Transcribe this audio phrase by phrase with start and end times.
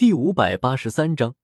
[0.00, 1.34] 第五百八十三章，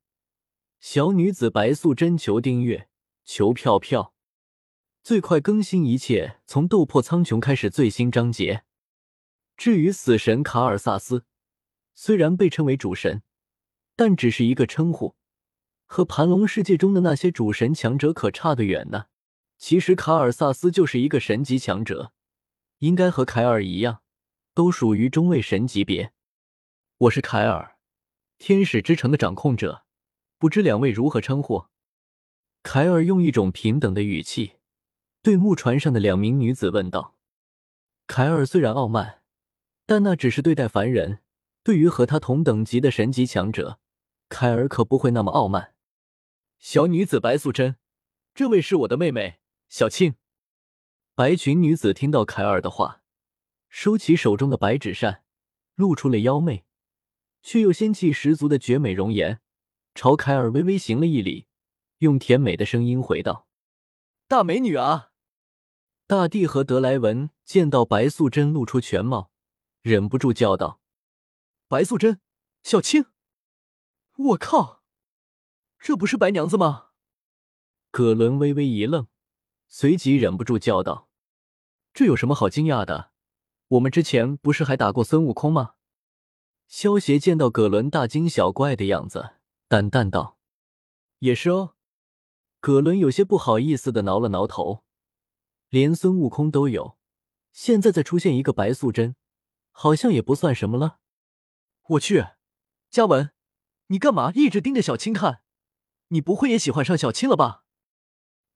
[0.80, 2.88] 小女子白素贞求订阅，
[3.22, 4.14] 求票票，
[5.02, 8.64] 最快更新一切从斗破苍穹开始最新章节。
[9.58, 11.26] 至于死神卡尔萨斯，
[11.94, 13.22] 虽然被称为主神，
[13.94, 15.16] 但只是一个称呼，
[15.84, 19.08] 和盘龙世界中的那些主神强者可差得远呢。
[19.58, 22.14] 其实卡尔萨斯就是一个神级强者，
[22.78, 24.00] 应该和凯尔一样，
[24.54, 26.14] 都属于中位神级别。
[26.96, 27.75] 我是凯尔。
[28.38, 29.84] 天使之城的掌控者，
[30.38, 31.66] 不知两位如何称呼？
[32.62, 34.56] 凯尔用一种平等的语气
[35.22, 37.14] 对木船上的两名女子问道。
[38.06, 39.22] 凯尔虽然傲慢，
[39.86, 41.20] 但那只是对待凡人。
[41.62, 43.80] 对于和他同等级的神级强者，
[44.28, 45.74] 凯尔可不会那么傲慢。
[46.58, 47.76] 小女子白素贞，
[48.34, 50.14] 这位是我的妹妹小青。
[51.14, 53.02] 白裙女子听到凯尔的话，
[53.68, 55.24] 收起手中的白纸扇，
[55.74, 56.65] 露出了妖媚。
[57.46, 59.40] 却又仙气十足的绝美容颜，
[59.94, 61.46] 朝凯尔微微行了一礼，
[61.98, 63.46] 用甜美的声音回道
[64.26, 65.12] ：“大美女啊！”
[66.08, 69.30] 大帝和德莱文见到白素贞露出全貌，
[69.82, 70.80] 忍不住叫道
[71.70, 72.18] ：“白素贞，
[72.64, 73.04] 小青！
[74.16, 74.82] 我靠，
[75.78, 76.88] 这不是白娘子吗？”
[77.92, 79.06] 葛伦微微一愣，
[79.68, 81.08] 随即忍不住叫道
[81.94, 83.12] ：“这有什么好惊讶的？
[83.68, 85.74] 我们之前不是还打过孙悟空吗？”
[86.68, 89.36] 萧协见到葛伦大惊小怪的样子，
[89.68, 90.38] 淡淡道
[91.20, 91.74] ：“也是哦。”
[92.60, 94.82] 葛伦有些不好意思的挠了挠头，
[95.68, 96.98] 连孙悟空都有，
[97.52, 99.14] 现在再出现一个白素贞，
[99.70, 100.98] 好像也不算什么了。
[101.90, 102.24] 我去，
[102.90, 103.30] 嘉文，
[103.86, 105.42] 你干嘛一直盯着小青看？
[106.08, 107.64] 你不会也喜欢上小青了吧？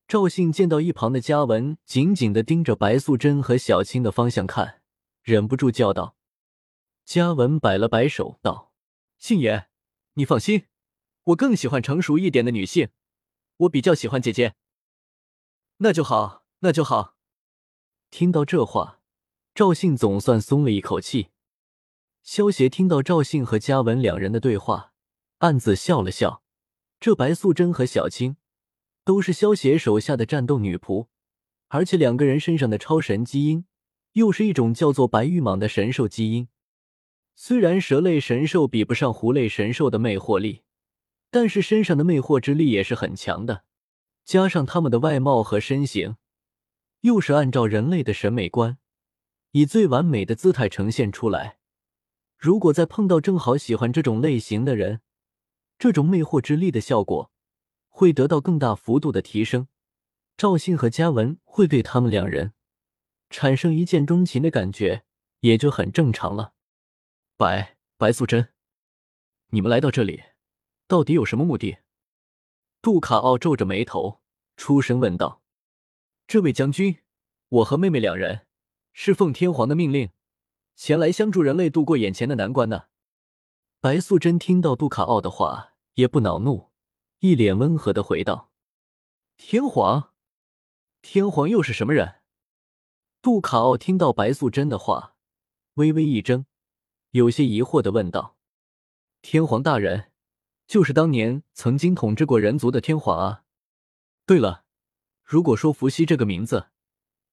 [0.08, 4.82] 赵信见到一旁的嘉文紧紧的盯着白素贞和小青的方向看，
[5.22, 6.16] 忍不住叫道。
[7.10, 8.72] 嘉文摆了摆手，道
[9.18, 9.66] ：“杏爷，
[10.14, 10.66] 你放心，
[11.24, 12.90] 我更喜欢成熟一点的女性，
[13.56, 14.54] 我比较喜欢姐姐。”
[15.78, 17.16] 那就好，那就好。
[18.12, 19.00] 听到这话，
[19.56, 21.30] 赵信总算松了一口气。
[22.22, 24.92] 萧协听到赵信和嘉文两人的对话，
[25.38, 26.44] 暗自笑了笑。
[27.00, 28.36] 这白素贞和小青
[29.02, 31.08] 都是萧协手下的战斗女仆，
[31.66, 33.66] 而且两个人身上的超神基因，
[34.12, 36.46] 又是一种叫做白玉蟒的神兽基因。
[37.42, 40.60] 虽然蛇类神兽比不上狐类神兽的魅惑力，
[41.30, 43.64] 但是身上的魅惑之力也是很强的。
[44.26, 46.16] 加上他们的外貌和身形，
[47.00, 48.76] 又是按照人类的审美观，
[49.52, 51.56] 以最完美的姿态呈现出来。
[52.36, 55.00] 如果再碰到正好喜欢这种类型的人，
[55.78, 57.32] 这种魅惑之力的效果
[57.88, 59.66] 会得到更大幅度的提升。
[60.36, 62.52] 赵信和嘉文会对他们两人
[63.30, 65.04] 产生一见钟情的感觉，
[65.40, 66.52] 也就很正常了。
[67.40, 68.52] 白白素贞，
[69.46, 70.24] 你们来到这里，
[70.86, 71.78] 到底有什么目的？
[72.82, 74.20] 杜卡奥皱着眉头，
[74.58, 75.42] 出声问道
[76.28, 76.98] ：“这位将军，
[77.48, 78.46] 我和妹妹两人
[78.92, 80.10] 是奉天皇的命令，
[80.76, 82.88] 前来相助人类度过眼前的难关呢。”
[83.80, 86.70] 白素贞听到杜卡奥的话，也不恼怒，
[87.20, 88.52] 一脸温和的回道
[89.38, 90.12] ：“天皇，
[91.00, 92.16] 天皇又是什么人？”
[93.22, 95.16] 杜卡奥听到白素贞的话，
[95.76, 96.44] 微微一怔。
[97.12, 98.36] 有些疑惑的问道
[99.20, 100.12] ：“天皇大人，
[100.68, 103.42] 就是当年曾经统治过人族的天皇啊。
[104.26, 104.64] 对了，
[105.24, 106.68] 如果说伏羲这个名字，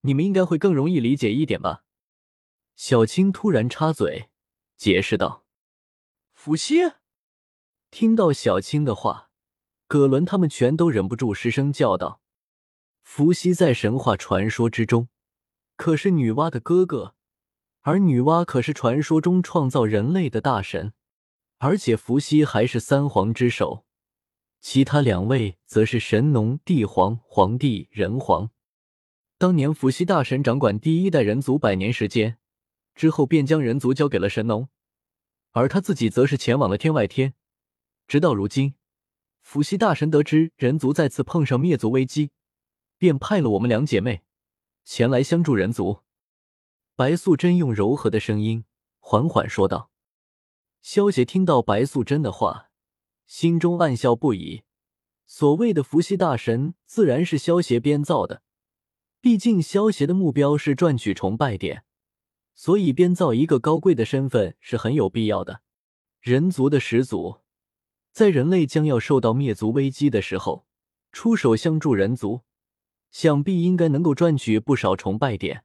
[0.01, 1.83] 你们应该会更容易理解一点吧？”
[2.75, 4.29] 小青突然插嘴
[4.75, 5.45] 解释道
[6.33, 6.93] ：“伏羲。”
[7.91, 9.29] 听到小青的话，
[9.87, 12.21] 葛伦他们全都忍不住失声叫道
[13.03, 15.09] ：“伏羲在神话传说之中，
[15.75, 17.13] 可是女娲的哥哥。”
[17.87, 20.91] 而女娲可是传说中创造人类的大神，
[21.57, 23.85] 而且伏羲还是三皇之首，
[24.59, 28.49] 其他两位则是神农、帝皇、黄帝、人皇。
[29.37, 32.37] 当年伏羲大神掌管第一代人族百年时间，
[32.93, 34.67] 之后便将人族交给了神农，
[35.53, 37.35] 而他自己则是前往了天外天。
[38.05, 38.75] 直到如今，
[39.41, 42.31] 伏羲大神得知人族再次碰上灭族危机，
[42.97, 44.23] 便派了我们两姐妹
[44.83, 46.01] 前来相助人族。
[46.97, 48.65] 白素贞用柔和的声音
[48.97, 49.91] 缓缓说道
[50.81, 52.71] ：“萧邪听到白素贞的话，
[53.27, 54.63] 心中暗笑不已。
[55.27, 58.41] 所谓的伏羲大神，自然是萧邪编造的。
[59.21, 61.83] 毕竟萧邪的目标是赚取崇拜点，
[62.55, 65.61] 所以编造一个高贵的身份是很有必要的。
[66.19, 67.41] 人族的始祖，
[68.11, 70.65] 在人类将要受到灭族危机的时候，
[71.11, 72.41] 出手相助人族，
[73.11, 75.63] 想必应该能够赚取不少崇拜点。”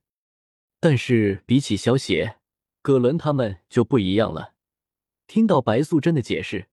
[0.84, 2.40] 但是比起萧协，
[2.82, 4.54] 葛伦他们就不一样了。
[5.28, 6.66] 听到白素贞的解释，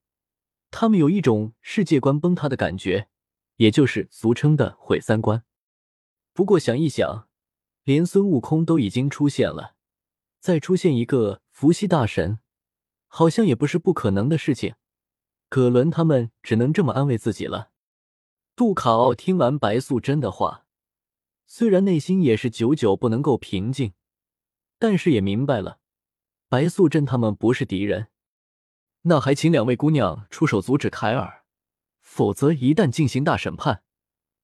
[0.71, 3.07] 他们有一种世界观崩塌的感觉，
[3.57, 5.43] 也就是俗称的毁三观。
[6.33, 7.29] 不过想一想，
[7.83, 9.75] 连孙悟空都已经出现了，
[10.39, 12.39] 再出现一个伏羲大神，
[13.05, 14.73] 好像也不是不可能的事情。
[15.49, 17.69] 葛伦他们只能这么安慰自己了。
[18.55, 20.65] 杜卡奥听完白素贞的话，
[21.45, 23.93] 虽然内心也是久久不能够平静，
[24.79, 25.79] 但是也明白了，
[26.47, 28.07] 白素贞他们不是敌人。
[29.03, 31.43] 那还请两位姑娘出手阻止凯尔，
[32.01, 33.83] 否则一旦进行大审判，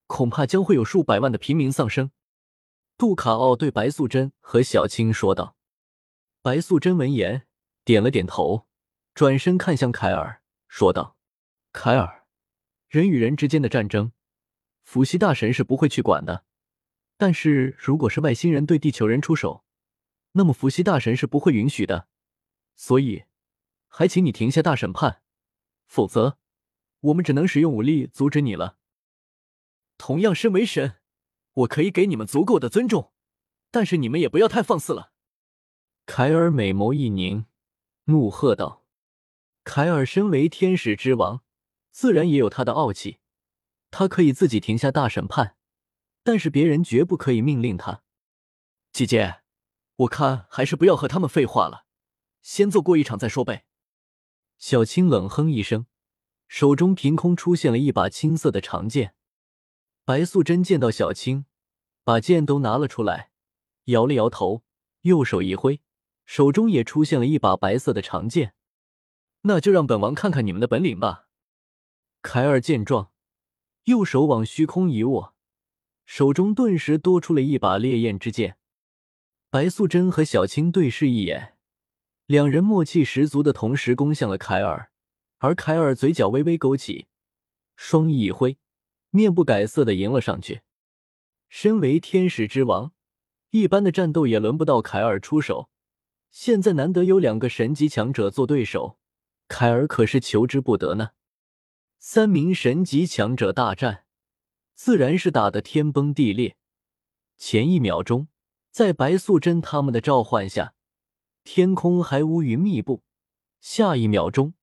[0.08, 2.12] 恐怕将会有数百万的平民丧生。
[2.98, 5.58] 杜卡奥对白素贞和小青说道。
[6.42, 7.48] 白素贞闻言
[7.84, 8.68] 点了点头，
[9.14, 11.18] 转身看向凯尔，说道
[11.74, 12.26] ：“凯尔，
[12.88, 14.14] 人与人之间的战争，
[14.84, 16.46] 伏羲大神是不会去管的。
[17.18, 19.65] 但是如果是外星人对地球人出手，
[20.36, 22.08] 那么伏羲大神是不会允许的。
[22.76, 23.26] 所以。”
[23.98, 25.22] 还请你停下大审判，
[25.88, 26.38] 否则
[27.00, 28.78] 我们只能使用武力阻止你了。
[29.98, 30.98] 同样身为神，
[31.54, 33.14] 我可以给你们足够的尊重，
[33.72, 35.14] 但是你们也不要太放肆了。
[36.06, 37.46] 凯尔美眸一凝，
[38.04, 38.84] 怒喝道
[39.64, 41.42] ：“凯尔身为天使之王，
[41.92, 43.20] 自然也有他的傲气，
[43.92, 45.56] 他可以自己停下大审判，
[46.22, 48.04] 但是别人绝不可以命令他。”
[48.92, 49.40] 姐姐，
[49.98, 51.86] 我看还是不要和他们废话了，
[52.42, 53.66] 先做过一场再说呗。
[54.58, 55.86] 小青冷哼一声，
[56.48, 59.16] 手中凭空出现了一把青色的长剑。
[60.04, 61.46] 白素贞见到小青，
[62.04, 63.32] 把剑都拿了出来，
[63.86, 64.64] 摇了摇头，
[65.02, 65.82] 右手一挥，
[66.26, 68.54] 手中也出现了一把白色的长剑。
[69.42, 71.28] 那就让本王看看你们的本领吧。
[72.22, 73.12] 凯尔见状，
[73.86, 75.36] 右手往虚空一握，
[76.06, 78.58] 手中顿时多出了一把烈焰之剑。
[79.56, 81.56] 白素贞和小青对视一眼。
[82.26, 84.92] 两人默契十足的同时攻向了凯尔，
[85.38, 87.08] 而凯尔嘴角微微勾起，
[87.78, 88.58] 双翼一挥，
[89.12, 90.64] 面不改色的迎了上去。
[91.48, 92.92] 身为天使之王，
[93.52, 95.70] 一般的战斗也轮不到凯尔出手。
[96.30, 99.00] 现在难得有两个神级强者做对手，
[99.48, 101.12] 凯尔可是求之不得呢。
[101.98, 104.04] 三名神级强者大战，
[104.74, 106.58] 自然是打得天崩地裂。
[107.38, 108.28] 前一秒钟，
[108.76, 110.74] 在白素贞他们的召唤下。
[111.46, 113.04] 天空还乌云密布，
[113.62, 114.54] 下一秒钟，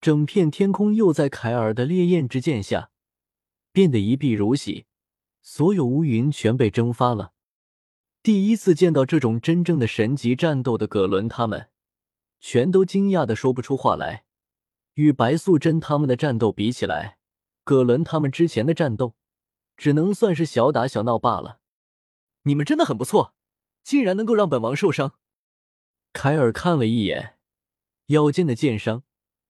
[0.00, 2.90] 整片天空又在凯尔的烈焰之剑下
[3.70, 4.86] 变得一碧如洗，
[5.42, 7.34] 所有乌云全被蒸发了。
[8.20, 11.68] 第一次见到这种真正的神级战斗的葛伦他们，
[12.40, 14.24] 全都惊讶的说不出话来。
[14.94, 17.18] 与白素贞他们的战斗比起来，
[17.62, 19.14] 葛伦他们之前的战斗
[19.76, 21.60] 只能算是小打小闹罢了。
[22.42, 23.35] 你们真的很不错，
[23.86, 25.16] 竟然能够让本王受伤。
[26.12, 27.38] 凯尔看了一眼
[28.06, 29.04] 腰间的剑伤，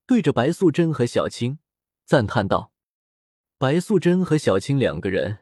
[0.04, 1.58] 对着白素贞和小青
[2.04, 2.70] 赞叹道
[3.56, 5.38] ：“白素贞和小青两个人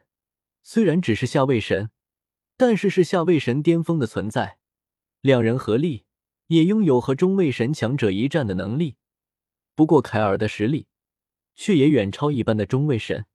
[0.63, 1.91] 虽然只是下位神，
[2.55, 4.59] 但是是下位神巅峰的存在。
[5.19, 6.05] 两人合力
[6.47, 8.95] 也拥有和中位神强者一战的能力。
[9.75, 10.87] 不过凯尔的实力
[11.53, 13.25] 却也远超一般的中位神。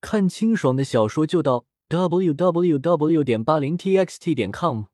[0.00, 3.22] 看清爽的小说就到 w w w.
[3.24, 4.86] 点八零 t x t 点 com。”